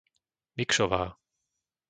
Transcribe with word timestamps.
Mikšová 0.57 1.03